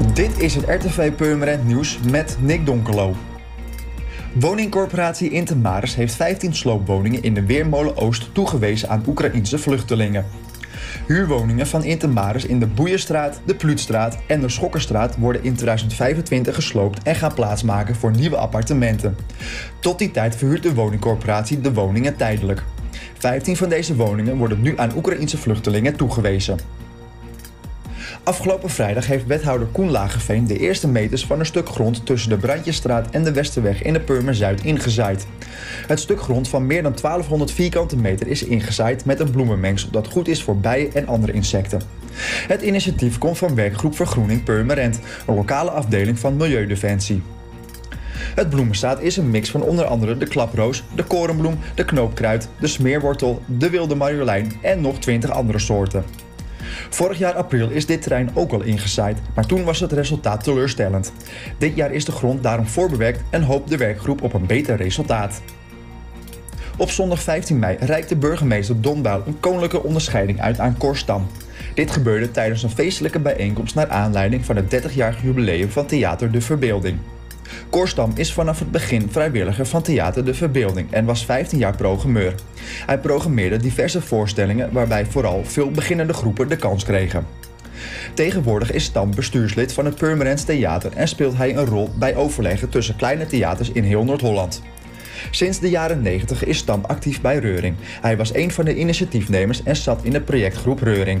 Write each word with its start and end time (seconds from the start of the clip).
Dit 0.00 0.38
is 0.38 0.54
het 0.54 0.64
RTV 0.68 1.12
Purmerend 1.12 1.66
Nieuws 1.66 1.98
met 2.10 2.36
Nick 2.40 2.66
Donkelo. 2.66 3.14
Woningcorporatie 4.34 5.30
Intermaris 5.30 5.94
heeft 5.94 6.14
15 6.14 6.54
sloopwoningen 6.54 7.22
in 7.22 7.34
de 7.34 7.46
Weermolen 7.46 7.96
Oost 7.96 8.34
toegewezen 8.34 8.88
aan 8.88 9.04
Oekraïense 9.06 9.58
vluchtelingen. 9.58 10.24
Huurwoningen 11.06 11.66
van 11.66 11.84
Intermaris 11.84 12.46
in 12.46 12.60
de 12.60 12.66
Boeierstraat, 12.66 13.40
de 13.44 13.54
Pluutstraat 13.54 14.18
en 14.26 14.40
de 14.40 14.48
Schokkerstraat 14.48 15.16
worden 15.16 15.44
in 15.44 15.54
2025 15.54 16.54
gesloopt 16.54 17.02
en 17.02 17.14
gaan 17.14 17.34
plaatsmaken 17.34 17.94
voor 17.94 18.10
nieuwe 18.10 18.36
appartementen. 18.36 19.16
Tot 19.80 19.98
die 19.98 20.10
tijd 20.10 20.36
verhuurt 20.36 20.62
de 20.62 20.74
woningcorporatie 20.74 21.60
de 21.60 21.72
woningen 21.72 22.16
tijdelijk. 22.16 22.62
15 23.18 23.56
van 23.56 23.68
deze 23.68 23.96
woningen 23.96 24.36
worden 24.36 24.62
nu 24.62 24.72
aan 24.76 24.96
Oekraïense 24.96 25.38
vluchtelingen 25.38 25.96
toegewezen. 25.96 26.58
Afgelopen 28.22 28.70
vrijdag 28.70 29.06
heeft 29.06 29.26
wethouder 29.26 29.68
Koen 29.68 29.90
Lageveen 29.90 30.46
de 30.46 30.58
eerste 30.58 30.88
meters 30.88 31.26
van 31.26 31.38
een 31.38 31.46
stuk 31.46 31.68
grond 31.68 32.06
tussen 32.06 32.30
de 32.30 32.36
Brandjesstraat 32.36 33.10
en 33.10 33.24
de 33.24 33.32
Westerweg 33.32 33.82
in 33.82 33.92
de 33.92 34.00
Purmer 34.00 34.34
Zuid 34.34 34.64
ingezaaid. 34.64 35.26
Het 35.86 36.00
stuk 36.00 36.20
grond 36.20 36.48
van 36.48 36.66
meer 36.66 36.82
dan 36.82 36.94
1200 37.00 37.52
vierkante 37.52 37.96
meter 37.96 38.26
is 38.26 38.42
ingezaaid 38.42 39.04
met 39.04 39.20
een 39.20 39.30
bloemenmengsel 39.30 39.90
dat 39.90 40.08
goed 40.08 40.28
is 40.28 40.42
voor 40.42 40.56
bijen 40.56 40.94
en 40.94 41.06
andere 41.06 41.32
insecten. 41.32 41.80
Het 42.46 42.62
initiatief 42.62 43.18
komt 43.18 43.38
van 43.38 43.54
werkgroep 43.54 43.96
Vergroening 43.96 44.42
Purmerend, 44.42 45.00
een 45.26 45.34
lokale 45.34 45.70
afdeling 45.70 46.18
van 46.18 46.36
Milieudefensie. 46.36 47.22
Het 48.34 48.50
bloemenstaat 48.50 49.00
is 49.00 49.16
een 49.16 49.30
mix 49.30 49.50
van 49.50 49.62
onder 49.62 49.84
andere 49.84 50.18
de 50.18 50.26
klaproos, 50.26 50.84
de 50.94 51.04
korenbloem, 51.04 51.58
de 51.74 51.84
knoopkruid, 51.84 52.48
de 52.60 52.66
smeerwortel, 52.66 53.42
de 53.46 53.70
wilde 53.70 53.94
marjolein 53.94 54.52
en 54.62 54.80
nog 54.80 54.98
20 54.98 55.30
andere 55.30 55.58
soorten. 55.58 56.04
Vorig 56.88 57.18
jaar 57.18 57.34
april 57.34 57.70
is 57.70 57.86
dit 57.86 58.02
terrein 58.02 58.30
ook 58.34 58.52
al 58.52 58.62
ingezaaid, 58.62 59.18
maar 59.34 59.46
toen 59.46 59.64
was 59.64 59.80
het 59.80 59.92
resultaat 59.92 60.44
teleurstellend. 60.44 61.12
Dit 61.58 61.76
jaar 61.76 61.92
is 61.92 62.04
de 62.04 62.12
grond 62.12 62.42
daarom 62.42 62.66
voorbewerkt 62.66 63.22
en 63.30 63.42
hoopt 63.42 63.68
de 63.68 63.76
werkgroep 63.76 64.22
op 64.22 64.34
een 64.34 64.46
beter 64.46 64.76
resultaat. 64.76 65.42
Op 66.76 66.90
zondag 66.90 67.22
15 67.22 67.58
mei 67.58 67.76
reikte 67.80 68.16
burgemeester 68.16 68.80
Don 68.80 69.02
Buil 69.02 69.22
een 69.26 69.40
koninklijke 69.40 69.82
onderscheiding 69.82 70.40
uit 70.40 70.58
aan 70.58 70.78
Korstam. 70.78 71.26
Dit 71.74 71.90
gebeurde 71.90 72.30
tijdens 72.30 72.62
een 72.62 72.70
feestelijke 72.70 73.18
bijeenkomst 73.18 73.74
naar 73.74 73.88
aanleiding 73.88 74.44
van 74.44 74.56
het 74.56 74.76
30-jarig 74.76 75.22
jubileum 75.22 75.70
van 75.70 75.86
Theater 75.86 76.30
de 76.30 76.40
Verbeelding. 76.40 76.98
Korstam 77.70 78.12
is 78.14 78.32
vanaf 78.32 78.58
het 78.58 78.70
begin 78.70 79.08
vrijwilliger 79.10 79.66
van 79.66 79.82
Theater 79.82 80.24
de 80.24 80.34
Verbeelding 80.34 80.92
en 80.92 81.04
was 81.04 81.24
15 81.24 81.58
jaar 81.58 81.76
programmeur. 81.76 82.34
Hij 82.86 82.98
programmeerde 82.98 83.56
diverse 83.56 84.00
voorstellingen 84.00 84.72
waarbij 84.72 85.06
vooral 85.06 85.44
veel 85.44 85.70
beginnende 85.70 86.12
groepen 86.12 86.48
de 86.48 86.56
kans 86.56 86.84
kregen. 86.84 87.26
Tegenwoordig 88.14 88.72
is 88.72 88.84
Stam 88.84 89.14
bestuurslid 89.14 89.72
van 89.72 89.84
het 89.84 89.94
Purmerends 89.94 90.44
Theater 90.44 90.92
en 90.92 91.08
speelt 91.08 91.36
hij 91.36 91.56
een 91.56 91.66
rol 91.66 91.90
bij 91.98 92.16
overleggen 92.16 92.68
tussen 92.68 92.96
kleine 92.96 93.26
theaters 93.26 93.72
in 93.72 93.84
heel 93.84 94.04
Noord-Holland. 94.04 94.62
Sinds 95.30 95.58
de 95.58 95.70
jaren 95.70 96.02
90 96.02 96.44
is 96.44 96.58
Stam 96.58 96.84
actief 96.86 97.20
bij 97.20 97.38
Reuring. 97.38 97.76
Hij 98.00 98.16
was 98.16 98.34
een 98.34 98.50
van 98.50 98.64
de 98.64 98.76
initiatiefnemers 98.76 99.62
en 99.62 99.76
zat 99.76 100.04
in 100.04 100.12
de 100.12 100.20
projectgroep 100.20 100.80
Reuring. 100.80 101.20